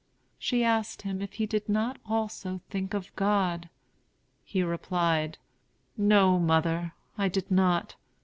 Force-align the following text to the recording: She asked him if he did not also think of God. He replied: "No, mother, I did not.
She 0.39 0.63
asked 0.63 1.03
him 1.03 1.21
if 1.21 1.33
he 1.33 1.45
did 1.45 1.69
not 1.69 1.99
also 2.09 2.59
think 2.71 2.95
of 2.95 3.15
God. 3.15 3.69
He 4.43 4.63
replied: 4.63 5.37
"No, 5.95 6.39
mother, 6.39 6.93
I 7.19 7.27
did 7.27 7.51
not. 7.51 7.93